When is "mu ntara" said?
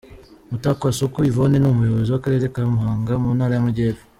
3.21-3.53